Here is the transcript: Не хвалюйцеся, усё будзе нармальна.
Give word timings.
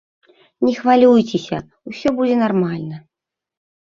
Не 0.67 0.71
хвалюйцеся, 0.79 1.59
усё 1.91 2.07
будзе 2.19 2.35
нармальна. 2.45 2.97